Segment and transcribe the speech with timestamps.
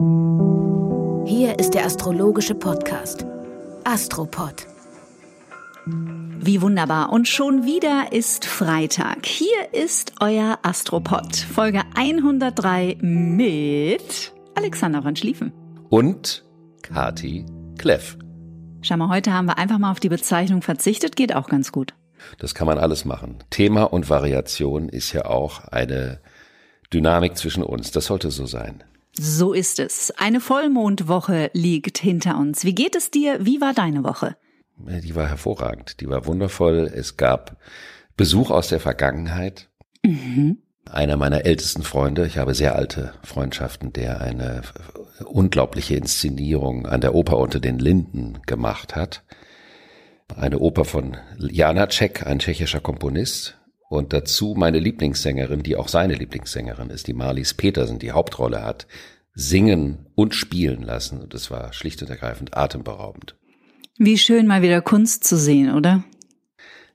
[0.00, 3.26] Hier ist der astrologische Podcast
[3.82, 4.68] Astropod.
[5.86, 7.10] Wie wunderbar.
[7.10, 9.26] Und schon wieder ist Freitag.
[9.26, 15.52] Hier ist euer Astropod, Folge 103 mit Alexander von Schlieffen.
[15.88, 16.44] Und
[16.82, 17.44] Kati
[17.76, 18.16] Kleff.
[18.82, 21.94] Schau mal, heute haben wir einfach mal auf die Bezeichnung verzichtet, geht auch ganz gut.
[22.38, 23.38] Das kann man alles machen.
[23.50, 26.20] Thema und Variation ist ja auch eine
[26.92, 27.90] Dynamik zwischen uns.
[27.90, 28.84] Das sollte so sein.
[29.20, 30.12] So ist es.
[30.16, 32.64] Eine Vollmondwoche liegt hinter uns.
[32.64, 33.44] Wie geht es dir?
[33.44, 34.36] Wie war deine Woche?
[34.76, 36.00] Die war hervorragend.
[36.00, 36.90] Die war wundervoll.
[36.94, 37.56] Es gab
[38.16, 39.68] Besuch aus der Vergangenheit.
[40.04, 40.58] Mhm.
[40.88, 44.62] Einer meiner ältesten Freunde, ich habe sehr alte Freundschaften, der eine
[45.24, 49.24] unglaubliche Inszenierung an der Oper unter den Linden gemacht hat.
[50.34, 53.57] Eine Oper von Janacek, ein tschechischer Komponist.
[53.88, 58.86] Und dazu meine Lieblingssängerin, die auch seine Lieblingssängerin ist, die Marlies Petersen, die Hauptrolle hat,
[59.34, 61.20] singen und spielen lassen.
[61.20, 63.36] Und das war schlicht und ergreifend atemberaubend.
[63.96, 66.04] Wie schön mal wieder Kunst zu sehen, oder?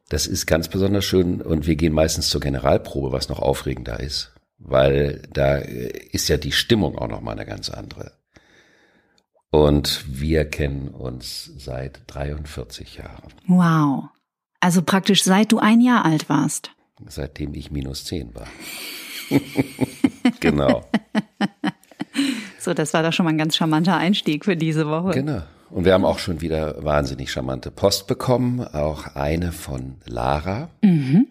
[0.09, 4.33] Das ist ganz besonders schön und wir gehen meistens zur Generalprobe, was noch aufregender ist,
[4.59, 8.11] weil da ist ja die Stimmung auch noch mal eine ganz andere.
[9.49, 13.33] Und wir kennen uns seit 43 Jahren.
[13.47, 14.05] Wow.
[14.59, 16.71] Also praktisch seit du ein Jahr alt warst
[17.07, 18.47] seitdem ich minus zehn war.
[20.39, 20.85] genau.
[22.59, 25.11] So, das war doch schon mal ein ganz charmanter Einstieg für diese Woche.
[25.11, 25.43] Genau.
[25.69, 30.69] Und wir haben auch schon wieder wahnsinnig charmante Post bekommen, auch eine von Lara.
[30.81, 31.27] Mhm.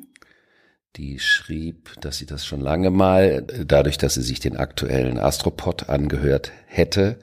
[0.96, 5.88] Die schrieb, dass sie das schon lange mal, dadurch, dass sie sich den aktuellen Astropod
[5.88, 7.18] angehört hätte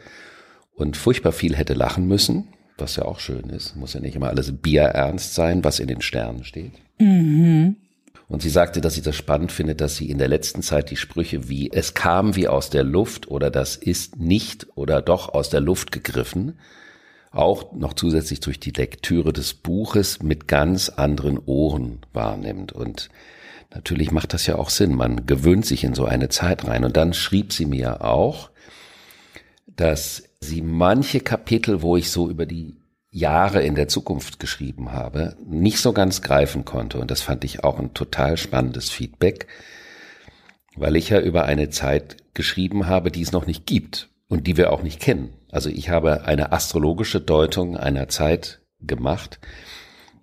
[0.73, 2.47] und furchtbar viel hätte lachen müssen,
[2.77, 6.01] was ja auch schön ist, muss ja nicht immer alles bierernst sein, was in den
[6.01, 6.71] Sternen steht.
[6.99, 7.75] Mhm.
[8.29, 10.97] Und sie sagte, dass sie das spannend findet, dass sie in der letzten Zeit die
[10.97, 15.49] Sprüche wie es kam wie aus der Luft oder das ist nicht oder doch aus
[15.49, 16.59] der Luft gegriffen,
[17.31, 22.71] auch noch zusätzlich durch die Lektüre des Buches mit ganz anderen Ohren wahrnimmt.
[22.71, 23.09] Und
[23.73, 24.93] natürlich macht das ja auch Sinn.
[24.93, 26.85] Man gewöhnt sich in so eine Zeit rein.
[26.85, 28.51] Und dann schrieb sie mir auch,
[29.65, 32.78] dass sie manche Kapitel, wo ich so über die
[33.11, 36.99] Jahre in der Zukunft geschrieben habe, nicht so ganz greifen konnte.
[36.99, 39.47] Und das fand ich auch ein total spannendes Feedback,
[40.75, 44.57] weil ich ja über eine Zeit geschrieben habe, die es noch nicht gibt und die
[44.57, 45.33] wir auch nicht kennen.
[45.51, 49.39] Also ich habe eine astrologische Deutung einer Zeit gemacht,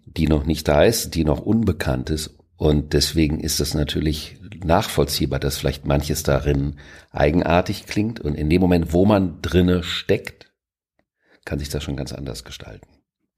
[0.07, 2.39] die noch nicht da ist, die noch unbekannt ist.
[2.57, 6.77] Und deswegen ist es natürlich nachvollziehbar, dass vielleicht manches darin
[7.11, 8.21] eigenartig klingt.
[8.21, 10.46] Und in dem Moment, wo man drinne steckt,
[11.47, 12.87] kann sich das schon ganz anders gestalten.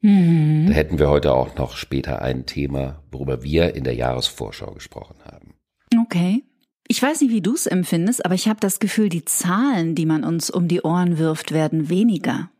[0.01, 0.67] Mhm.
[0.67, 5.17] Da hätten wir heute auch noch später ein Thema, worüber wir in der Jahresvorschau gesprochen
[5.25, 5.55] haben.
[6.03, 6.43] Okay.
[6.89, 10.07] Ich weiß nicht, wie du es empfindest, aber ich habe das Gefühl, die Zahlen, die
[10.07, 12.51] man uns um die Ohren wirft, werden weniger.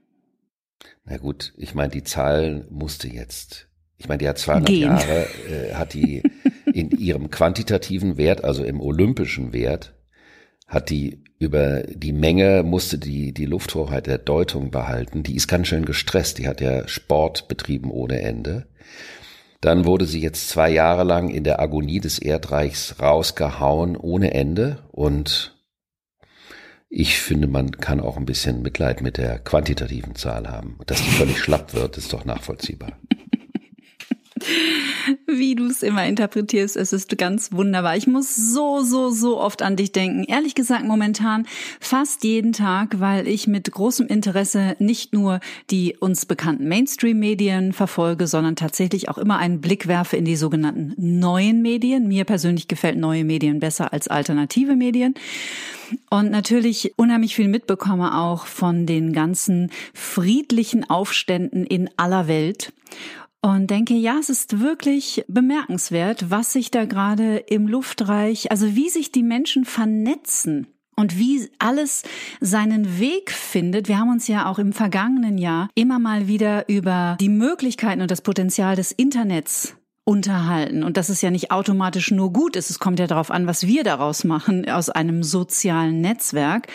[1.05, 3.69] Na gut, ich meine, die Zahlen musste jetzt.
[3.97, 4.83] Ich meine, die hat 200 Gehen.
[4.83, 6.23] Jahre, äh, hat die
[6.67, 9.95] in ihrem quantitativen Wert, also im olympischen Wert,
[10.67, 15.23] hat die über die Menge musste die, die Lufthoheit der Deutung behalten.
[15.23, 16.39] Die ist ganz schön gestresst.
[16.39, 18.67] Die hat ja Sport betrieben ohne Ende.
[19.61, 24.85] Dann wurde sie jetzt zwei Jahre lang in der Agonie des Erdreichs rausgehauen ohne Ende.
[24.91, 25.57] Und
[26.89, 30.79] ich finde, man kann auch ein bisschen Mitleid mit der quantitativen Zahl haben.
[30.87, 32.93] Dass die völlig schlapp wird, ist doch nachvollziehbar.
[35.31, 37.97] Wie du es immer interpretierst, es ist ganz wunderbar.
[37.99, 40.25] Ich muss so, so, so oft an dich denken.
[40.25, 41.47] Ehrlich gesagt, momentan
[41.81, 48.27] fast jeden Tag, weil ich mit großem Interesse nicht nur die uns bekannten Mainstream-Medien verfolge,
[48.27, 52.09] sondern tatsächlich auch immer einen Blick werfe in die sogenannten neuen Medien.
[52.09, 55.13] Mir persönlich gefällt neue Medien besser als alternative Medien.
[56.09, 62.73] Und natürlich unheimlich viel mitbekomme auch von den ganzen friedlichen Aufständen in aller Welt
[63.49, 68.91] und denke, ja, es ist wirklich bemerkenswert, was sich da gerade im Luftreich, also wie
[68.91, 70.67] sich die Menschen vernetzen
[70.97, 72.03] und wie alles
[72.41, 73.89] seinen Weg findet.
[73.89, 78.11] Wir haben uns ja auch im vergangenen Jahr immer mal wieder über die Möglichkeiten und
[78.11, 79.75] das Potenzial des Internets
[80.05, 80.83] unterhalten.
[80.83, 82.71] Und das ist ja nicht automatisch nur gut ist.
[82.71, 86.67] Es kommt ja darauf an, was wir daraus machen aus einem sozialen Netzwerk.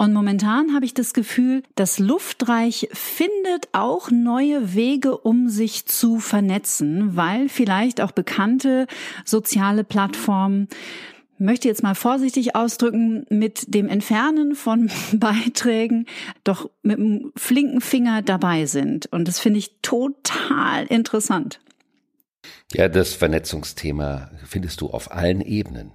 [0.00, 6.20] Und momentan habe ich das Gefühl, das Luftreich findet auch neue Wege, um sich zu
[6.20, 8.86] vernetzen, weil vielleicht auch bekannte
[9.26, 10.68] soziale Plattformen
[11.36, 16.06] möchte jetzt mal vorsichtig ausdrücken, mit dem Entfernen von Beiträgen
[16.44, 19.04] doch mit einem flinken Finger dabei sind.
[19.12, 21.60] Und das finde ich total interessant.
[22.72, 25.92] Ja, das Vernetzungsthema findest du auf allen Ebenen.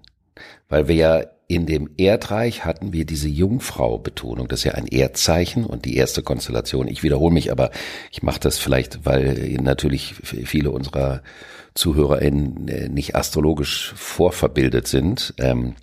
[0.70, 4.48] Weil wir ja in dem Erdreich hatten wir diese Jungfrau-Betonung.
[4.48, 6.88] Das ist ja ein Erdzeichen und die erste Konstellation.
[6.88, 7.72] Ich wiederhole mich, aber
[8.12, 11.22] ich mache das vielleicht, weil natürlich viele unserer
[11.76, 15.34] ZuhörerInnen äh, nicht astrologisch vorverbildet sind.
[15.38, 15.76] Ähm,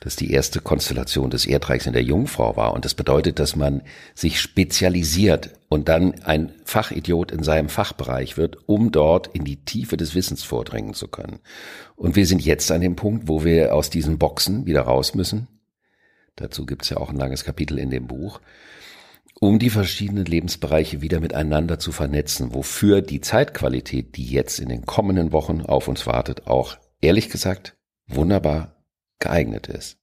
[0.00, 2.72] dass die erste Konstellation des Erdreichs in der Jungfrau war.
[2.74, 3.82] Und das bedeutet, dass man
[4.14, 9.96] sich spezialisiert und dann ein Fachidiot in seinem Fachbereich wird, um dort in die Tiefe
[9.96, 11.40] des Wissens vordringen zu können.
[11.96, 15.48] Und wir sind jetzt an dem Punkt, wo wir aus diesen Boxen wieder raus müssen.
[16.36, 18.40] Dazu gibt es ja auch ein langes Kapitel in dem Buch
[19.42, 24.86] um die verschiedenen Lebensbereiche wieder miteinander zu vernetzen, wofür die Zeitqualität, die jetzt in den
[24.86, 27.76] kommenden Wochen auf uns wartet, auch ehrlich gesagt
[28.06, 28.81] wunderbar
[29.22, 29.98] geeignet ist.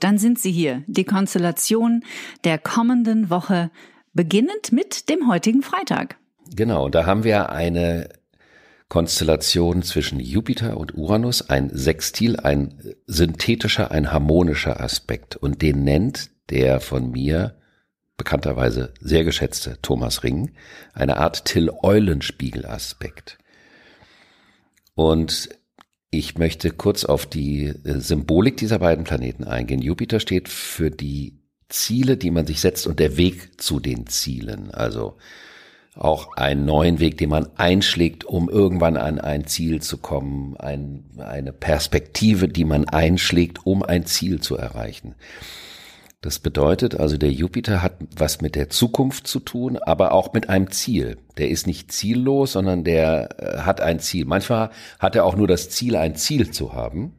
[0.00, 2.02] Dann sind sie hier, die Konstellation
[2.44, 3.70] der kommenden Woche,
[4.12, 6.16] beginnend mit dem heutigen Freitag.
[6.54, 8.08] Genau, da haben wir eine
[8.88, 15.36] Konstellation zwischen Jupiter und Uranus, ein Sextil, ein synthetischer, ein harmonischer Aspekt.
[15.36, 17.56] Und den nennt der von mir
[18.16, 20.52] bekannterweise sehr geschätzte Thomas Ring,
[20.92, 23.38] eine Art Till-Eulenspiegel-Aspekt.
[24.94, 25.50] Und
[26.10, 29.82] ich möchte kurz auf die äh, Symbolik dieser beiden Planeten eingehen.
[29.82, 34.70] Jupiter steht für die Ziele, die man sich setzt und der Weg zu den Zielen.
[34.70, 35.16] Also
[35.94, 41.04] auch einen neuen Weg, den man einschlägt, um irgendwann an ein Ziel zu kommen, ein,
[41.18, 45.14] eine Perspektive, die man einschlägt, um ein Ziel zu erreichen.
[46.22, 50.48] Das bedeutet also, der Jupiter hat was mit der Zukunft zu tun, aber auch mit
[50.48, 51.18] einem Ziel.
[51.36, 54.24] Der ist nicht ziellos, sondern der äh, hat ein Ziel.
[54.24, 57.12] Manchmal hat er auch nur das Ziel, ein Ziel zu haben.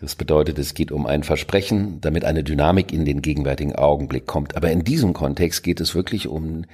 [0.00, 4.54] Das bedeutet, es geht um ein Versprechen, damit eine Dynamik in den gegenwärtigen Augenblick kommt.
[4.54, 6.64] Aber in diesem Kontext geht es wirklich um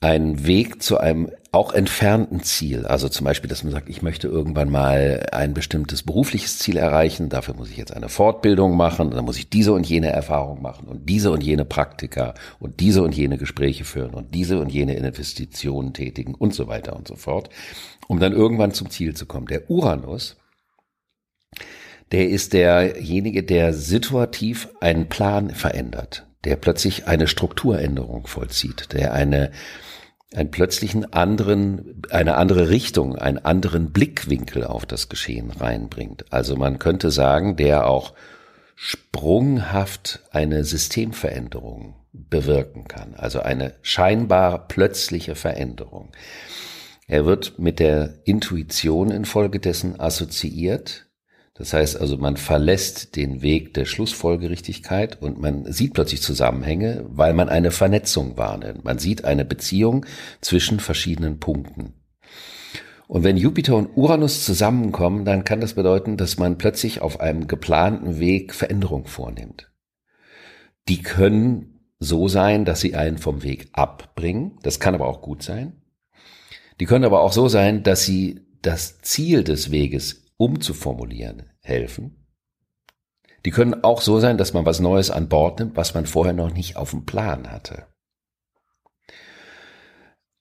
[0.00, 2.86] ein Weg zu einem auch entfernten Ziel.
[2.86, 7.30] Also zum Beispiel, dass man sagt, ich möchte irgendwann mal ein bestimmtes berufliches Ziel erreichen.
[7.30, 9.10] Dafür muss ich jetzt eine Fortbildung machen.
[9.10, 13.02] Dann muss ich diese und jene Erfahrung machen und diese und jene Praktika und diese
[13.02, 17.16] und jene Gespräche führen und diese und jene Investitionen tätigen und so weiter und so
[17.16, 17.48] fort,
[18.06, 19.46] um dann irgendwann zum Ziel zu kommen.
[19.46, 20.36] Der Uranus,
[22.12, 29.50] der ist derjenige, der situativ einen Plan verändert, der plötzlich eine Strukturänderung vollzieht, der eine
[30.34, 36.26] einen plötzlichen anderen, eine andere Richtung, einen anderen Blickwinkel auf das Geschehen reinbringt.
[36.30, 38.12] Also man könnte sagen, der auch
[38.74, 46.12] sprunghaft eine Systemveränderung bewirken kann, also eine scheinbar plötzliche Veränderung.
[47.06, 51.07] Er wird mit der Intuition infolgedessen assoziiert,
[51.58, 57.34] das heißt also, man verlässt den Weg der Schlussfolgerichtigkeit und man sieht plötzlich Zusammenhänge, weil
[57.34, 58.84] man eine Vernetzung wahrnimmt.
[58.84, 60.06] Man sieht eine Beziehung
[60.40, 61.94] zwischen verschiedenen Punkten.
[63.08, 67.48] Und wenn Jupiter und Uranus zusammenkommen, dann kann das bedeuten, dass man plötzlich auf einem
[67.48, 69.72] geplanten Weg Veränderung vornimmt.
[70.88, 74.58] Die können so sein, dass sie einen vom Weg abbringen.
[74.62, 75.82] Das kann aber auch gut sein.
[76.78, 82.24] Die können aber auch so sein, dass sie das Ziel des Weges umzuformulieren helfen.
[83.44, 86.32] Die können auch so sein, dass man was Neues an Bord nimmt, was man vorher
[86.32, 87.86] noch nicht auf dem Plan hatte.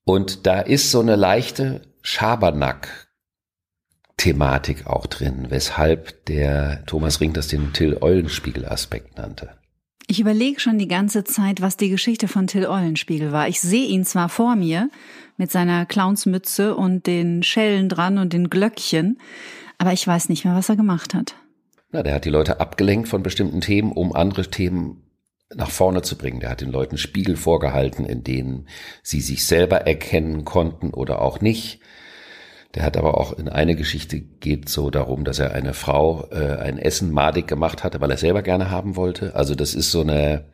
[0.04, 7.72] Und da ist so eine leichte Schabernack-Thematik auch drin, weshalb der Thomas Ring das den
[7.74, 9.58] Till-Eulenspiegel-Aspekt nannte.
[10.10, 13.50] Ich überlege schon die ganze Zeit, was die Geschichte von Till Eulenspiegel war.
[13.50, 14.90] Ich sehe ihn zwar vor mir
[15.36, 19.20] mit seiner Clownsmütze und den Schellen dran und den Glöckchen,
[19.78, 21.36] aber ich weiß nicht mehr, was er gemacht hat.
[21.92, 25.04] Na, der hat die Leute abgelenkt von bestimmten Themen, um andere Themen
[25.56, 26.40] nach vorne zu bringen.
[26.40, 28.68] Der hat den Leuten Spiegel vorgehalten, in denen
[29.04, 31.80] sie sich selber erkennen konnten oder auch nicht.
[32.76, 36.58] Der hat aber auch in eine Geschichte geht so darum, dass er eine Frau äh,
[36.58, 39.36] ein Essen madig gemacht hatte, weil er selber gerne haben wollte.
[39.36, 40.46] Also das ist so eine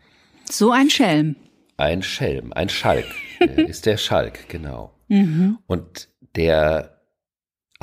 [0.49, 1.35] so ein Schelm.
[1.77, 3.07] Ein Schelm, ein Schalk.
[3.39, 4.93] der ist der Schalk, genau.
[5.07, 5.57] Mhm.
[5.65, 6.92] Und der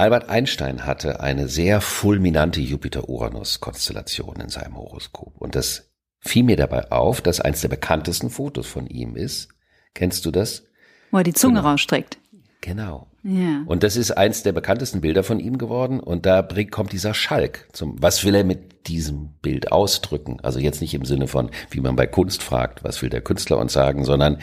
[0.00, 5.35] Albert Einstein hatte eine sehr fulminante Jupiter-Uranus-Konstellation in seinem Horoskop.
[5.38, 5.90] Und das
[6.21, 9.50] fiel mir dabei auf, dass eins der bekanntesten Fotos von ihm ist.
[9.92, 10.64] Kennst du das?
[11.11, 11.69] Wo er die Zunge genau.
[11.69, 12.16] rausstreckt.
[12.62, 13.09] Genau.
[13.23, 13.62] Ja.
[13.66, 16.00] Und das ist eins der bekanntesten Bilder von ihm geworden.
[16.00, 20.40] Und da kommt dieser Schalk zum, was will er mit diesem Bild ausdrücken?
[20.40, 23.59] Also jetzt nicht im Sinne von, wie man bei Kunst fragt, was will der Künstler
[23.59, 24.38] uns sagen, sondern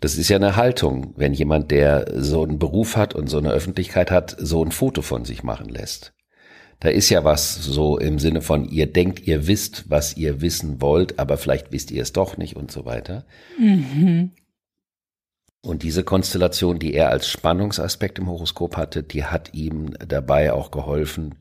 [0.00, 3.50] das ist ja eine Haltung, wenn jemand, der so einen Beruf hat und so eine
[3.50, 6.12] Öffentlichkeit hat, so ein Foto von sich machen lässt.
[6.80, 10.80] Da ist ja was so im Sinne von, ihr denkt, ihr wisst, was ihr wissen
[10.80, 13.26] wollt, aber vielleicht wisst ihr es doch nicht und so weiter.
[13.58, 14.30] Mhm.
[15.60, 20.70] Und diese Konstellation, die er als Spannungsaspekt im Horoskop hatte, die hat ihm dabei auch
[20.70, 21.34] geholfen,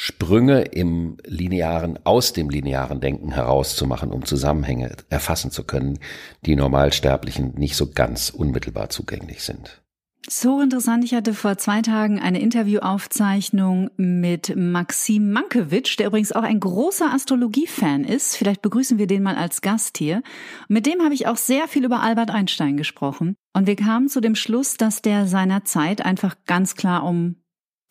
[0.00, 5.98] Sprünge im linearen, aus dem linearen Denken herauszumachen, um Zusammenhänge erfassen zu können,
[6.46, 9.82] die Normalsterblichen nicht so ganz unmittelbar zugänglich sind.
[10.28, 11.02] So interessant.
[11.02, 17.12] Ich hatte vor zwei Tagen eine Interviewaufzeichnung mit Maxim Mankiewicz, der übrigens auch ein großer
[17.12, 18.36] Astrologie-Fan ist.
[18.36, 20.22] Vielleicht begrüßen wir den mal als Gast hier.
[20.68, 23.34] mit dem habe ich auch sehr viel über Albert Einstein gesprochen.
[23.52, 27.42] Und wir kamen zu dem Schluss, dass der seiner Zeit einfach ganz klar um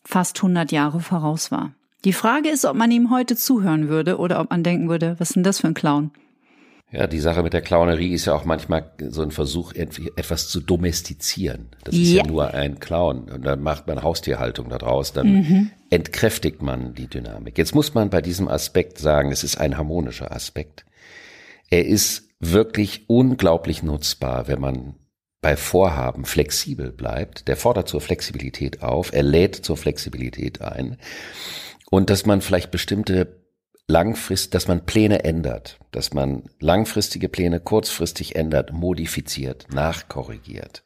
[0.06, 1.74] fast 100 Jahre voraus war.
[2.08, 5.32] Die Frage ist, ob man ihm heute zuhören würde oder ob man denken würde, was
[5.32, 6.12] ist denn das für ein Clown?
[6.90, 10.62] Ja, die Sache mit der Clownerie ist ja auch manchmal so ein Versuch, etwas zu
[10.62, 11.68] domestizieren.
[11.84, 13.30] Das ist ja, ja nur ein Clown.
[13.30, 15.72] Und dann macht man Haustierhaltung daraus, dann mhm.
[15.90, 17.58] entkräftigt man die Dynamik.
[17.58, 20.86] Jetzt muss man bei diesem Aspekt sagen, es ist ein harmonischer Aspekt.
[21.70, 24.94] Er ist wirklich unglaublich nutzbar, wenn man
[25.42, 27.50] bei Vorhaben flexibel bleibt.
[27.50, 30.96] Der fordert zur Flexibilität auf, er lädt zur Flexibilität ein.
[31.90, 33.44] Und dass man vielleicht bestimmte
[33.88, 40.84] langfristig, dass man Pläne ändert, dass man langfristige Pläne kurzfristig ändert, modifiziert, nachkorrigiert.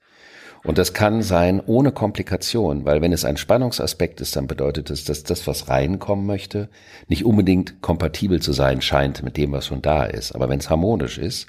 [0.64, 5.04] Und das kann sein ohne Komplikation, weil wenn es ein Spannungsaspekt ist, dann bedeutet es,
[5.06, 6.70] dass das, was reinkommen möchte,
[7.08, 10.34] nicht unbedingt kompatibel zu sein scheint mit dem, was schon da ist.
[10.34, 11.48] Aber wenn es harmonisch ist,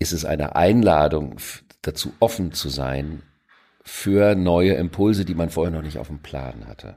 [0.00, 1.36] ist es eine Einladung
[1.82, 3.22] dazu offen zu sein
[3.84, 6.96] für neue Impulse, die man vorher noch nicht auf dem Plan hatte.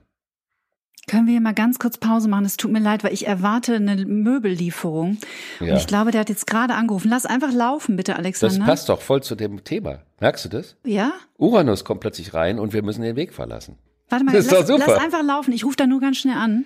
[1.07, 2.43] Können wir hier mal ganz kurz Pause machen?
[2.43, 5.17] Es tut mir leid, weil ich erwarte eine Möbellieferung.
[5.61, 5.71] Ja.
[5.71, 7.09] Und ich glaube, der hat jetzt gerade angerufen.
[7.09, 8.57] Lass einfach laufen, bitte, Alexander.
[8.57, 9.99] Das passt doch voll zu dem Thema.
[10.19, 10.75] Merkst du das?
[10.83, 11.13] Ja.
[11.37, 13.77] Uranus kommt plötzlich rein und wir müssen den Weg verlassen.
[14.09, 15.53] Warte mal, das lass, lass einfach laufen.
[15.53, 16.65] Ich rufe da nur ganz schnell an.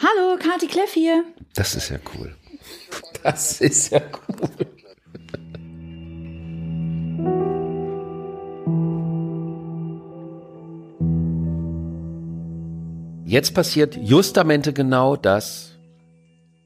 [0.00, 1.24] Hallo, Kati Kleff hier.
[1.54, 2.34] Das ist ja cool.
[3.22, 4.66] Das ist ja cool.
[13.26, 15.72] Jetzt passiert justamente genau das,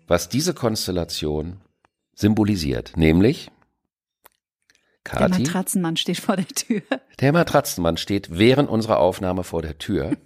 [0.07, 1.57] was diese Konstellation
[2.15, 3.51] symbolisiert, nämlich
[5.03, 6.83] Kati, der Matratzenmann steht vor der Tür.
[7.19, 10.19] Der Matratzenmann steht während unserer Aufnahme vor der Tür.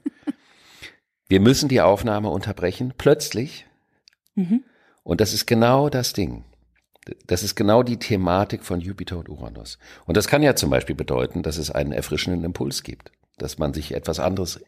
[1.28, 3.66] Wir müssen die Aufnahme unterbrechen, plötzlich.
[4.34, 4.64] Mhm.
[5.04, 6.44] Und das ist genau das Ding.
[7.28, 9.78] Das ist genau die Thematik von Jupiter und Uranus.
[10.04, 13.72] Und das kann ja zum Beispiel bedeuten, dass es einen erfrischenden Impuls gibt, dass man
[13.72, 14.60] sich etwas anderes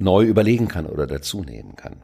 [0.00, 1.96] neu überlegen kann oder dazu nehmen kann.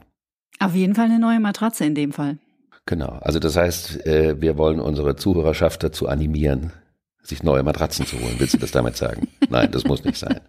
[0.59, 2.37] Auf jeden Fall eine neue Matratze in dem Fall.
[2.85, 3.19] Genau.
[3.21, 6.71] Also das heißt, äh, wir wollen unsere Zuhörerschaft dazu animieren,
[7.21, 8.35] sich neue Matratzen zu holen.
[8.37, 9.27] Willst du das damit sagen?
[9.49, 10.39] Nein, das muss nicht sein.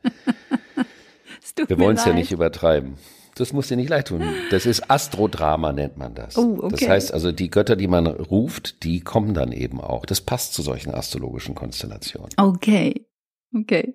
[1.66, 2.94] Wir wollen es ja nicht übertreiben.
[3.34, 4.22] Das muss dir nicht leid tun.
[4.50, 6.36] Das ist Astrodrama, nennt man das.
[6.36, 6.76] Oh, okay.
[6.76, 10.06] Das heißt also, die Götter, die man ruft, die kommen dann eben auch.
[10.06, 12.30] Das passt zu solchen astrologischen Konstellationen.
[12.36, 13.06] Okay.
[13.54, 13.94] Okay.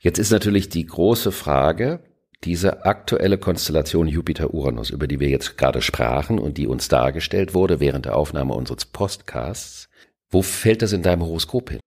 [0.00, 2.00] Jetzt ist natürlich die große Frage,
[2.44, 7.80] diese aktuelle Konstellation Jupiter-Uranus, über die wir jetzt gerade sprachen und die uns dargestellt wurde
[7.80, 9.88] während der Aufnahme unseres Podcasts,
[10.30, 11.80] wo fällt das in deinem Horoskop hin?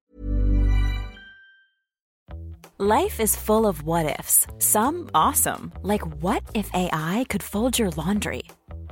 [2.82, 4.48] Life is full of what ifs.
[4.60, 8.44] Some awesome, like what if AI could fold your laundry?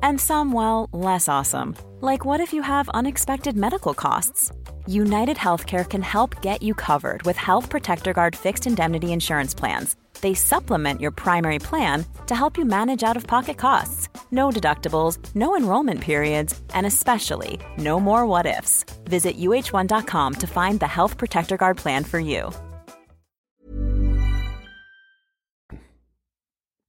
[0.04, 4.52] And some, well, less awesome, like what if you have unexpected medical costs?
[4.88, 9.96] United Healthcare can help get you covered with Health Protector Guard fixed indemnity insurance plans
[10.22, 14.10] They supplement your primary plan to help you manage out of pocket costs.
[14.32, 18.84] No deductibles, no enrollment periods, and especially no more what ifs.
[19.06, 22.52] Visit uh1.com to find the Health Protector Guard plan for you.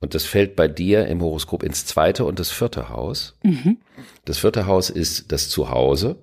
[0.01, 3.37] Und das fällt bei dir im Horoskop ins zweite und das vierte Haus.
[3.43, 3.79] Mhm.
[4.25, 6.17] Das vierte Haus ist das Zuhause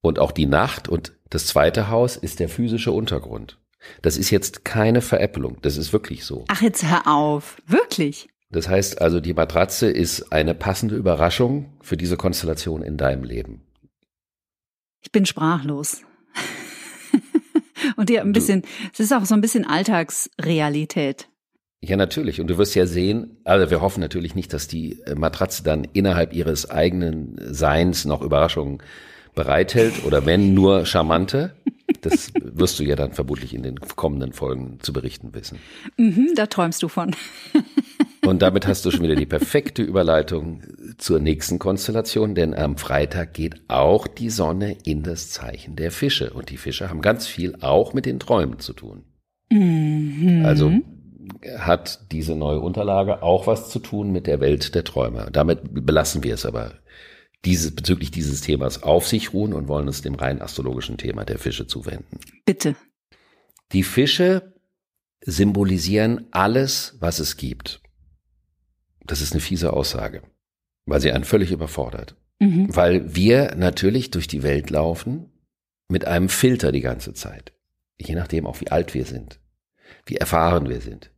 [0.00, 3.58] und auch die Nacht und das zweite Haus ist der physische Untergrund.
[4.02, 6.44] Das ist jetzt keine Veräppelung, das ist wirklich so.
[6.48, 7.62] Ach, jetzt hör auf.
[7.66, 8.28] Wirklich?
[8.50, 13.62] Das heißt also, die Matratze ist eine passende Überraschung für diese Konstellation in deinem Leben.
[15.02, 16.02] Ich bin sprachlos.
[17.96, 21.28] Und ja, ein bisschen, es ist auch so ein bisschen Alltagsrealität.
[21.80, 22.40] Ja, natürlich.
[22.40, 26.32] Und du wirst ja sehen, also wir hoffen natürlich nicht, dass die Matratze dann innerhalb
[26.32, 28.82] ihres eigenen Seins noch Überraschungen
[29.34, 31.54] bereithält oder wenn nur charmante.
[32.02, 35.58] Das wirst du ja dann vermutlich in den kommenden Folgen zu berichten wissen.
[35.96, 37.14] Mhm, da träumst du von.
[38.26, 40.62] Und damit hast du schon wieder die perfekte Überleitung
[40.98, 46.32] zur nächsten Konstellation, denn am Freitag geht auch die Sonne in das Zeichen der Fische.
[46.32, 49.04] Und die Fische haben ganz viel auch mit den Träumen zu tun.
[49.50, 50.42] Mhm.
[50.44, 50.72] Also
[51.58, 55.28] hat diese neue Unterlage auch was zu tun mit der Welt der Träume.
[55.32, 56.72] Damit belassen wir es aber
[57.44, 61.38] dieses, bezüglich dieses Themas auf sich ruhen und wollen uns dem rein astrologischen Thema der
[61.38, 62.18] Fische zuwenden.
[62.44, 62.76] Bitte.
[63.72, 64.54] Die Fische
[65.24, 67.82] symbolisieren alles, was es gibt.
[69.04, 70.22] Das ist eine fiese Aussage,
[70.86, 72.16] weil sie einen völlig überfordert.
[72.40, 72.74] Mhm.
[72.74, 75.32] Weil wir natürlich durch die Welt laufen
[75.88, 77.52] mit einem Filter die ganze Zeit.
[77.98, 79.40] Je nachdem auch wie alt wir sind,
[80.06, 81.10] wie erfahren wir sind.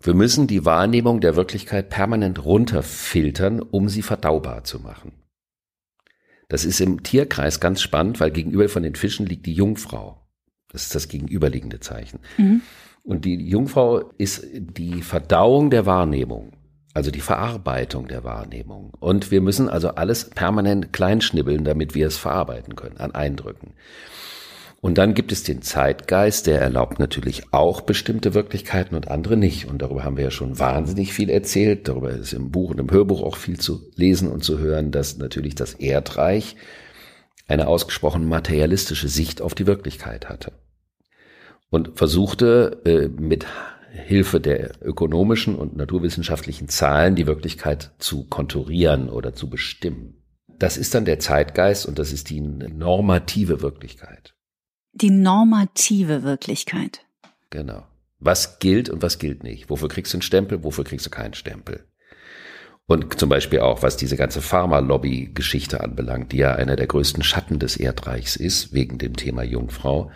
[0.00, 5.12] Wir müssen die Wahrnehmung der Wirklichkeit permanent runterfiltern, um sie verdaubar zu machen.
[6.48, 10.22] Das ist im Tierkreis ganz spannend, weil gegenüber von den Fischen liegt die Jungfrau.
[10.70, 12.20] Das ist das gegenüberliegende Zeichen.
[12.36, 12.62] Mhm.
[13.02, 16.52] Und die Jungfrau ist die Verdauung der Wahrnehmung,
[16.92, 18.92] also die Verarbeitung der Wahrnehmung.
[18.98, 23.74] Und wir müssen also alles permanent kleinschnibbeln, damit wir es verarbeiten können an Eindrücken.
[24.86, 29.66] Und dann gibt es den Zeitgeist, der erlaubt natürlich auch bestimmte Wirklichkeiten und andere nicht.
[29.66, 31.88] Und darüber haben wir ja schon wahnsinnig viel erzählt.
[31.88, 35.18] Darüber ist im Buch und im Hörbuch auch viel zu lesen und zu hören, dass
[35.18, 36.54] natürlich das Erdreich
[37.48, 40.52] eine ausgesprochen materialistische Sicht auf die Wirklichkeit hatte.
[41.68, 43.44] Und versuchte äh, mit
[43.90, 50.22] Hilfe der ökonomischen und naturwissenschaftlichen Zahlen die Wirklichkeit zu konturieren oder zu bestimmen.
[50.60, 54.35] Das ist dann der Zeitgeist und das ist die normative Wirklichkeit
[54.96, 57.04] die normative Wirklichkeit.
[57.50, 57.86] Genau.
[58.18, 59.68] Was gilt und was gilt nicht?
[59.68, 61.86] Wofür kriegst du einen Stempel, wofür kriegst du keinen Stempel?
[62.86, 67.58] Und zum Beispiel auch, was diese ganze Pharma-Lobby-Geschichte anbelangt, die ja einer der größten Schatten
[67.58, 70.12] des Erdreichs ist, wegen dem Thema Jungfrau,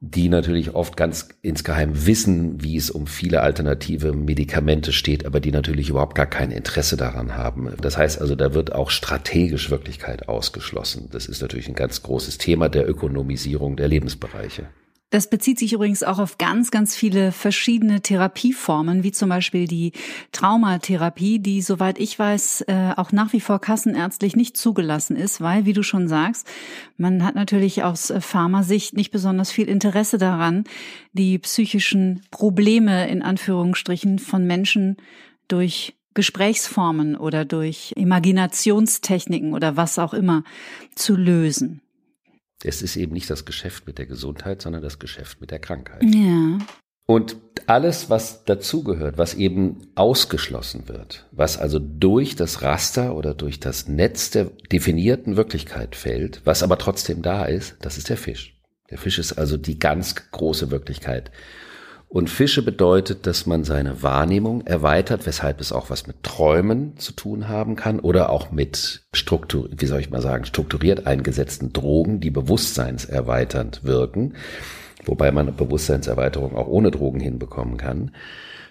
[0.00, 5.52] die natürlich oft ganz insgeheim wissen, wie es um viele alternative Medikamente steht, aber die
[5.52, 7.72] natürlich überhaupt gar kein Interesse daran haben.
[7.80, 11.08] Das heißt also, da wird auch strategisch Wirklichkeit ausgeschlossen.
[11.12, 14.68] Das ist natürlich ein ganz großes Thema der Ökonomisierung der Lebensbereiche.
[15.10, 19.92] Das bezieht sich übrigens auch auf ganz, ganz viele verschiedene Therapieformen, wie zum Beispiel die
[20.32, 25.64] Traumatherapie, die, soweit ich weiß, äh, auch nach wie vor kassenärztlich nicht zugelassen ist, weil,
[25.64, 26.48] wie du schon sagst,
[26.96, 30.64] man hat natürlich aus Pharmasicht nicht besonders viel Interesse daran,
[31.12, 34.96] die psychischen Probleme in Anführungsstrichen von Menschen
[35.46, 40.42] durch Gesprächsformen oder durch Imaginationstechniken oder was auch immer
[40.96, 41.80] zu lösen.
[42.66, 46.02] Es ist eben nicht das Geschäft mit der Gesundheit, sondern das Geschäft mit der Krankheit.
[46.02, 46.58] Ja.
[47.06, 53.60] Und alles, was dazugehört, was eben ausgeschlossen wird, was also durch das Raster oder durch
[53.60, 58.60] das Netz der definierten Wirklichkeit fällt, was aber trotzdem da ist, das ist der Fisch.
[58.90, 61.30] Der Fisch ist also die ganz große Wirklichkeit.
[62.08, 67.12] Und Fische bedeutet, dass man seine Wahrnehmung erweitert, weshalb es auch was mit Träumen zu
[67.12, 72.20] tun haben kann oder auch mit Struktur, wie soll ich mal sagen, strukturiert eingesetzten Drogen,
[72.20, 74.34] die bewusstseinserweiternd wirken,
[75.04, 78.12] wobei man Bewusstseinserweiterung auch ohne Drogen hinbekommen kann,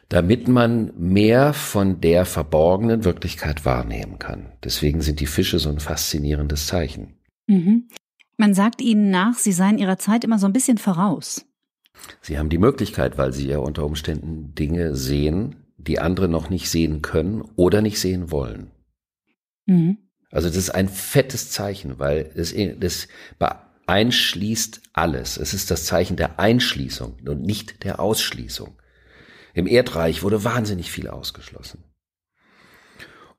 [0.08, 4.54] damit man mehr von der verborgenen Wirklichkeit wahrnehmen kann.
[4.64, 7.18] Deswegen sind die Fische so ein faszinierendes Zeichen.
[7.48, 7.90] Mhm.
[8.38, 11.46] Man sagt ihnen nach, sie seien ihrer Zeit immer so ein bisschen voraus.
[12.22, 16.70] Sie haben die Möglichkeit, weil sie ja unter Umständen Dinge sehen, die andere noch nicht
[16.70, 18.72] sehen können oder nicht sehen wollen.
[19.66, 19.98] Mhm.
[20.32, 23.08] Also das ist ein fettes Zeichen, weil es das
[23.88, 25.38] einschließt alles.
[25.38, 28.82] Es ist das Zeichen der Einschließung und nicht der Ausschließung.
[29.54, 31.84] Im Erdreich wurde wahnsinnig viel ausgeschlossen.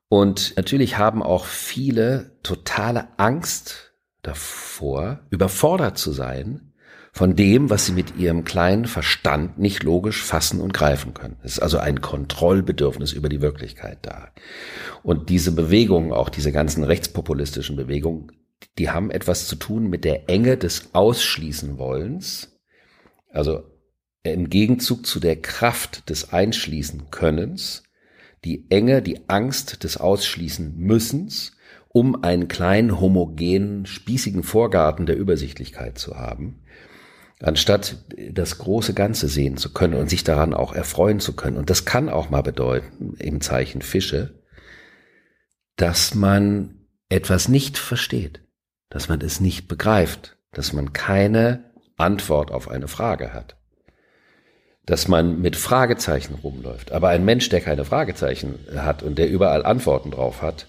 [0.09, 6.66] Und natürlich haben auch viele totale Angst davor, überfordert zu sein,
[7.17, 11.37] von dem, was sie mit ihrem kleinen Verstand nicht logisch fassen und greifen können.
[11.41, 14.29] Es ist also ein Kontrollbedürfnis über die Wirklichkeit da.
[15.01, 18.31] Und diese Bewegungen, auch diese ganzen rechtspopulistischen Bewegungen,
[18.77, 22.55] die haben etwas zu tun mit der Enge des Ausschließen wollens,
[23.31, 23.63] also
[24.21, 27.81] im Gegenzug zu der Kraft des Einschließen Könnens,
[28.45, 31.53] die Enge, die Angst des Ausschließen Müssens,
[31.89, 36.61] um einen kleinen, homogenen, spießigen Vorgarten der Übersichtlichkeit zu haben
[37.41, 37.97] anstatt
[38.31, 41.57] das große Ganze sehen zu können und sich daran auch erfreuen zu können.
[41.57, 44.41] Und das kann auch mal bedeuten, im Zeichen Fische,
[45.75, 48.41] dass man etwas nicht versteht,
[48.89, 53.55] dass man es nicht begreift, dass man keine Antwort auf eine Frage hat.
[54.87, 56.93] dass man mit Fragezeichen rumläuft.
[56.93, 60.67] Aber ein Mensch, der keine Fragezeichen hat und der überall Antworten drauf hat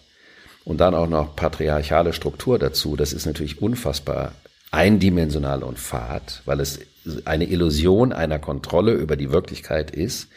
[0.65, 4.33] und dann auch noch patriarchale Struktur dazu, das ist natürlich unfassbar
[4.71, 6.81] eindimensional und fad, weil es
[7.25, 10.29] eine Illusion einer Kontrolle über die Wirklichkeit ist,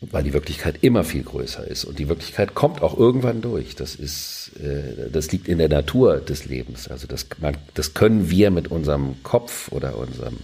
[0.00, 3.74] weil die Wirklichkeit immer viel größer ist und die Wirklichkeit kommt auch irgendwann durch.
[3.74, 6.88] Das ist, äh, das liegt in der Natur des Lebens.
[6.88, 10.38] Also das, man, das können wir mit unserem Kopf oder unserem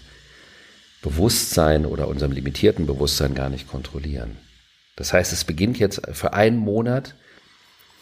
[1.02, 4.36] Bewusstsein oder unserem limitierten Bewusstsein gar nicht kontrollieren.
[4.96, 7.14] Das heißt, es beginnt jetzt für einen Monat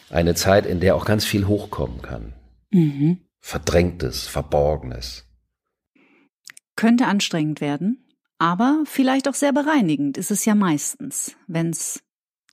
[0.09, 2.33] eine Zeit, in der auch ganz viel hochkommen kann.
[2.71, 3.19] Mhm.
[3.45, 5.25] Verdrängtes, Verborgenes.
[6.77, 8.07] Könnte anstrengend werden,
[8.39, 12.01] aber vielleicht auch sehr bereinigend ist es ja meistens, wenn es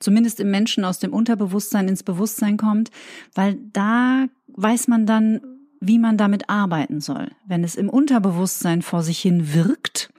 [0.00, 2.90] zumindest im Menschen aus dem Unterbewusstsein ins Bewusstsein kommt,
[3.34, 5.40] weil da weiß man dann,
[5.80, 7.30] wie man damit arbeiten soll.
[7.46, 10.12] Wenn es im Unterbewusstsein vor sich hin wirkt,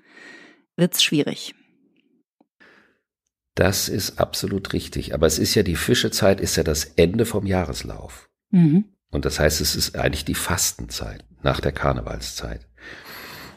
[0.78, 1.54] wird es schwierig.
[3.56, 5.14] Das ist absolut richtig.
[5.14, 8.30] Aber es ist ja die Fischezeit, ist ja das Ende vom Jahreslauf.
[8.52, 8.86] Mhm.
[9.12, 12.62] Und das heißt, es ist eigentlich die Fastenzeit nach der Karnevalszeit.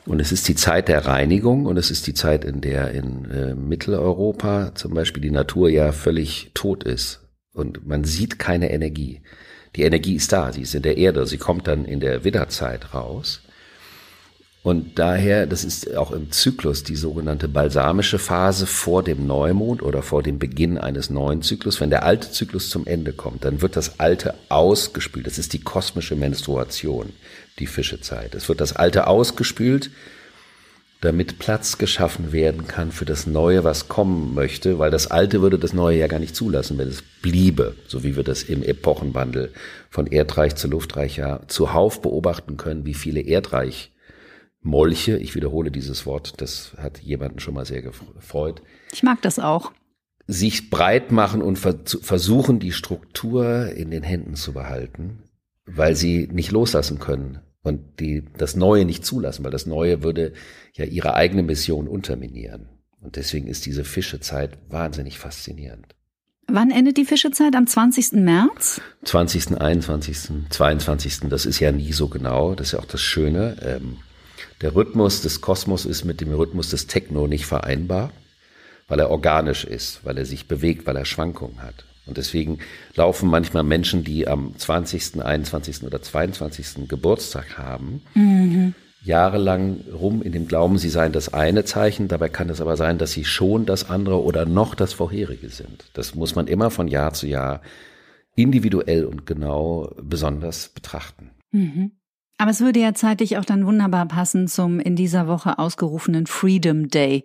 [0.05, 3.31] Und es ist die Zeit der Reinigung und es ist die Zeit, in der in
[3.31, 9.23] äh, Mitteleuropa zum Beispiel die Natur ja völlig tot ist und man sieht keine Energie.
[9.77, 12.93] Die Energie ist da, sie ist in der Erde, sie kommt dann in der Widderzeit
[12.93, 13.41] raus.
[14.65, 20.01] Und daher, das ist auch im Zyklus die sogenannte balsamische Phase vor dem Neumond oder
[20.01, 21.83] vor dem Beginn eines neuen Zyklus.
[21.83, 25.27] Wenn der alte Zyklus zum Ende kommt, dann wird das alte ausgespült.
[25.27, 27.13] Das ist die kosmische Menstruation,
[27.59, 28.35] die Fischezeit.
[28.35, 29.91] Es wird das alte ausgespült,
[31.03, 35.59] damit Platz geschaffen werden kann für das Neue, was kommen möchte, weil das Alte würde
[35.59, 39.53] das Neue ja gar nicht zulassen, wenn es bliebe, so wie wir das im Epochenwandel
[39.91, 43.91] von Erdreich zu Luftreich ja zuhauf beobachten können, wie viele Erdreich
[44.65, 48.63] Molche, ich wiederhole dieses Wort, das hat jemanden schon mal sehr gefreut.
[48.93, 49.73] Ich mag das auch.
[50.27, 55.23] Sich breit machen und versuchen, die Struktur in den Händen zu behalten,
[55.67, 60.33] weil sie nicht loslassen können und die das Neue nicht zulassen, weil das Neue würde
[60.73, 62.69] ja ihre eigene Mission unterminieren.
[63.03, 65.95] Und deswegen ist diese Fischezeit wahnsinnig faszinierend.
[66.47, 67.55] Wann endet die Fischezeit?
[67.55, 68.13] Am 20.
[68.13, 68.81] März?
[69.05, 71.21] 20., 21., 22.
[71.29, 72.55] Das ist ja nie so genau.
[72.55, 73.57] Das ist ja auch das Schöne.
[73.63, 73.99] Ähm,
[74.65, 78.13] der Rhythmus des Kosmos ist mit dem Rhythmus des Techno nicht vereinbar,
[78.89, 81.85] weil er organisch ist, weil er sich bewegt, weil er Schwankungen hat.
[82.07, 82.61] Und deswegen
[82.95, 85.83] laufen manchmal Menschen, die am 20., 21.
[85.83, 86.89] oder 22.
[86.89, 88.75] Geburtstag haben, mhm.
[89.03, 92.09] jahrelang rum in dem Glauben, sie seien das eine Zeichen.
[92.09, 95.85] Dabei kann es aber sein, dass sie schon das andere oder noch das vorherige sind.
[95.93, 97.61] Das muss man immer von Jahr zu Jahr
[98.35, 101.33] individuell und genau besonders betrachten.
[101.53, 101.93] Mhm.
[102.37, 106.89] Aber es würde ja zeitlich auch dann wunderbar passen zum in dieser Woche ausgerufenen Freedom
[106.89, 107.25] Day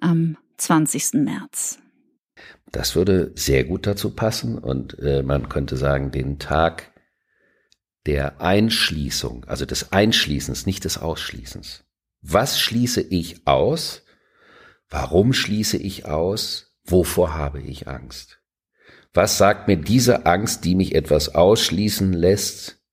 [0.00, 1.14] am 20.
[1.14, 1.78] März.
[2.70, 6.92] Das würde sehr gut dazu passen und äh, man könnte sagen, den Tag
[8.06, 11.84] der Einschließung, also des Einschließens, nicht des Ausschließens.
[12.20, 14.02] Was schließe ich aus?
[14.88, 16.74] Warum schließe ich aus?
[16.84, 18.40] Wovor habe ich Angst?
[19.12, 22.83] Was sagt mir diese Angst, die mich etwas ausschließen lässt,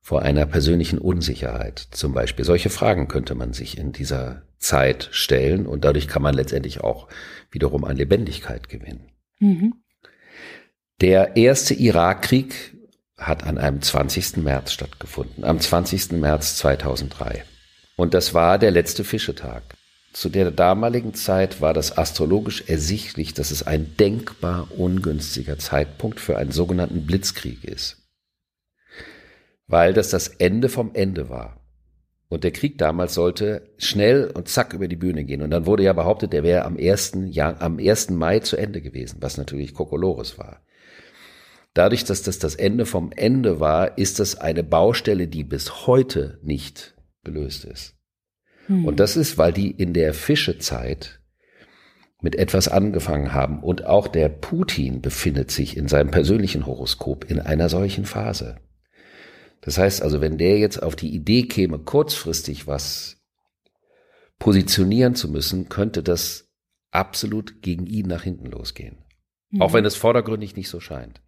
[0.00, 2.44] vor einer persönlichen Unsicherheit zum Beispiel.
[2.44, 7.08] Solche Fragen könnte man sich in dieser Zeit stellen und dadurch kann man letztendlich auch
[7.50, 9.10] wiederum an Lebendigkeit gewinnen.
[9.38, 9.74] Mhm.
[11.00, 12.74] Der erste Irakkrieg
[13.16, 14.38] hat an einem 20.
[14.38, 16.12] März stattgefunden, am 20.
[16.12, 17.44] März 2003.
[17.96, 19.62] Und das war der letzte Fischetag.
[20.12, 26.36] Zu der damaligen Zeit war das astrologisch ersichtlich, dass es ein denkbar ungünstiger Zeitpunkt für
[26.36, 27.99] einen sogenannten Blitzkrieg ist
[29.70, 31.60] weil das das Ende vom Ende war.
[32.28, 35.42] Und der Krieg damals sollte schnell und zack über die Bühne gehen.
[35.42, 37.12] Und dann wurde ja behauptet, der wäre am 1.
[37.26, 38.10] Jahr, am 1.
[38.10, 40.62] Mai zu Ende gewesen, was natürlich Kokolores war.
[41.74, 46.38] Dadurch, dass das das Ende vom Ende war, ist das eine Baustelle, die bis heute
[46.42, 47.96] nicht gelöst ist.
[48.66, 48.86] Hm.
[48.86, 51.20] Und das ist, weil die in der Fischezeit
[52.20, 53.60] mit etwas angefangen haben.
[53.60, 58.56] Und auch der Putin befindet sich in seinem persönlichen Horoskop in einer solchen Phase.
[59.60, 63.18] Das heißt also, wenn der jetzt auf die Idee käme, kurzfristig was
[64.38, 66.48] positionieren zu müssen, könnte das
[66.90, 68.98] absolut gegen ihn nach hinten losgehen.
[69.50, 69.62] Mhm.
[69.62, 71.20] Auch wenn es vordergründig nicht so scheint.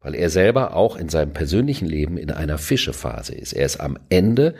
[0.00, 3.52] Weil er selber auch in seinem persönlichen Leben in einer Fischephase ist.
[3.52, 4.54] Er ist am Ende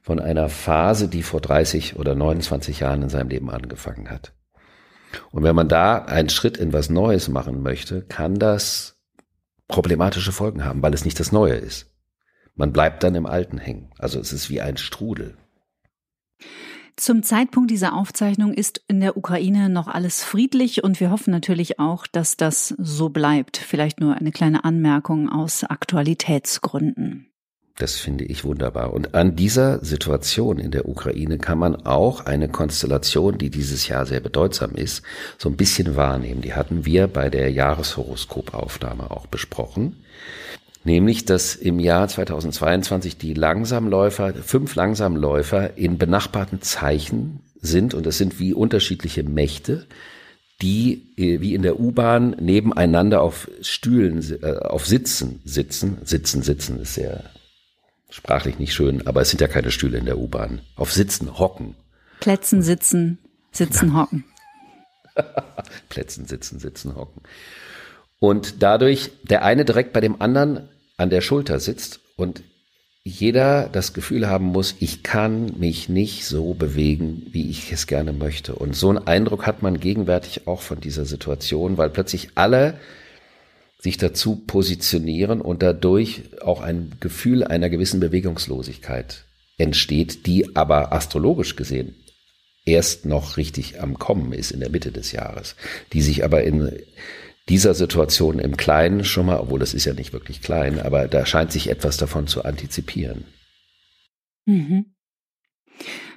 [0.00, 4.32] von einer Phase, die vor 30 oder 29 Jahren in seinem Leben angefangen hat.
[5.32, 8.96] Und wenn man da einen Schritt in was Neues machen möchte, kann das
[9.68, 11.89] problematische Folgen haben, weil es nicht das Neue ist.
[12.54, 13.90] Man bleibt dann im Alten hängen.
[13.98, 15.36] Also es ist wie ein Strudel.
[16.96, 21.78] Zum Zeitpunkt dieser Aufzeichnung ist in der Ukraine noch alles friedlich und wir hoffen natürlich
[21.78, 23.56] auch, dass das so bleibt.
[23.56, 27.30] Vielleicht nur eine kleine Anmerkung aus Aktualitätsgründen.
[27.80, 28.92] Das finde ich wunderbar.
[28.92, 34.04] Und an dieser Situation in der Ukraine kann man auch eine Konstellation, die dieses Jahr
[34.04, 35.02] sehr bedeutsam ist,
[35.38, 36.42] so ein bisschen wahrnehmen.
[36.42, 40.04] Die hatten wir bei der Jahreshoroskopaufnahme auch besprochen.
[40.82, 48.16] Nämlich, dass im Jahr 2022 die Langsamläufer, fünf Langsamläufer in benachbarten Zeichen sind und das
[48.16, 49.86] sind wie unterschiedliche Mächte,
[50.62, 55.98] die äh, wie in der U-Bahn nebeneinander auf Stühlen, äh, auf Sitzen sitzen.
[56.04, 57.24] Sitzen, sitzen ist sehr
[58.08, 60.60] sprachlich nicht schön, aber es sind ja keine Stühle in der U-Bahn.
[60.76, 61.76] Auf Sitzen, hocken.
[62.20, 63.18] Plätzen sitzen,
[63.52, 64.24] sitzen, hocken.
[65.88, 67.22] Plätzen sitzen, sitzen, hocken.
[68.20, 72.42] Und dadurch der eine direkt bei dem anderen an der Schulter sitzt und
[73.02, 78.12] jeder das Gefühl haben muss, ich kann mich nicht so bewegen, wie ich es gerne
[78.12, 78.54] möchte.
[78.54, 82.78] Und so einen Eindruck hat man gegenwärtig auch von dieser Situation, weil plötzlich alle
[83.78, 89.24] sich dazu positionieren und dadurch auch ein Gefühl einer gewissen Bewegungslosigkeit
[89.56, 91.94] entsteht, die aber astrologisch gesehen
[92.66, 95.56] erst noch richtig am Kommen ist in der Mitte des Jahres,
[95.92, 96.70] die sich aber in
[97.50, 101.26] dieser Situation im Kleinen schon mal, obwohl das ist ja nicht wirklich klein, aber da
[101.26, 103.24] scheint sich etwas davon zu antizipieren.
[104.46, 104.86] Mhm.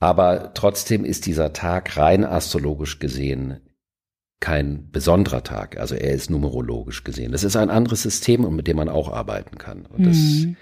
[0.00, 3.60] Aber trotzdem ist dieser Tag rein astrologisch gesehen
[4.40, 5.78] kein besonderer Tag.
[5.78, 7.32] Also er ist numerologisch gesehen.
[7.32, 9.86] Das ist ein anderes System, mit dem man auch arbeiten kann.
[9.86, 10.56] Und das mhm.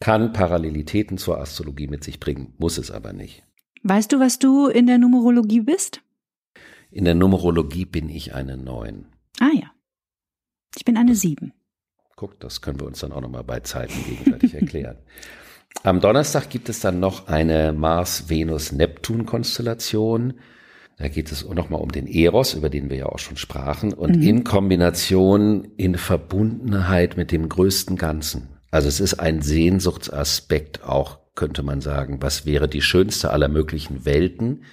[0.00, 3.44] kann Parallelitäten zur Astrologie mit sich bringen, muss es aber nicht.
[3.82, 6.00] Weißt du, was du in der Numerologie bist?
[6.90, 9.06] In der Numerologie bin ich eine Neun.
[9.40, 9.70] Ah ja.
[10.76, 11.52] Ich bin eine Sieben.
[12.16, 14.96] Guck, das können wir uns dann auch nochmal bei Zeiten gegenseitig erklären.
[15.82, 20.34] Am Donnerstag gibt es dann noch eine Mars-Venus-Neptun-Konstellation.
[20.98, 24.14] Da geht es nochmal um den Eros, über den wir ja auch schon sprachen, und
[24.16, 24.22] mhm.
[24.22, 28.50] in Kombination in Verbundenheit mit dem größten Ganzen.
[28.70, 32.20] Also es ist ein Sehnsuchtsaspekt auch, könnte man sagen.
[32.20, 34.64] Was wäre die schönste aller möglichen Welten,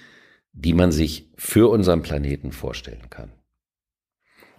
[0.52, 3.32] die man sich für unseren Planeten vorstellen kann?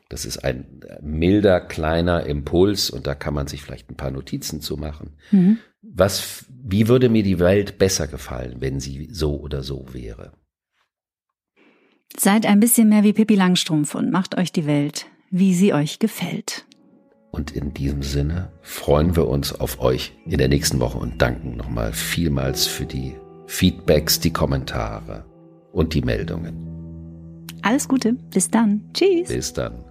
[0.10, 4.60] Das ist ein milder, kleiner Impuls und da kann man sich vielleicht ein paar Notizen
[4.60, 5.14] zu machen.
[5.32, 5.60] Mhm.
[5.82, 10.34] Was, wie würde mir die Welt besser gefallen, wenn sie so oder so wäre?
[12.18, 15.98] Seid ein bisschen mehr wie Pippi Langstrumpf und macht euch die Welt, wie sie euch
[15.98, 16.66] gefällt.
[17.32, 21.56] Und in diesem Sinne freuen wir uns auf euch in der nächsten Woche und danken
[21.56, 23.16] nochmal vielmals für die
[23.48, 25.26] Feedbacks, die Kommentare
[25.72, 27.48] und die Meldungen.
[27.62, 28.82] Alles Gute, bis dann.
[28.94, 29.30] Tschüss.
[29.30, 29.91] Bis dann.